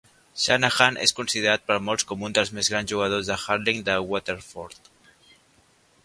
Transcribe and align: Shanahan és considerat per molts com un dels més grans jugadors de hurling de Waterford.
Shanahan 0.43 0.95
és 1.01 1.11
considerat 1.17 1.67
per 1.67 1.75
molts 1.89 2.07
com 2.11 2.23
un 2.29 2.33
dels 2.37 2.51
més 2.59 2.71
grans 2.75 2.93
jugadors 2.93 3.29
de 3.31 3.37
hurling 3.43 3.83
de 3.91 3.99
Waterford. 4.13 4.89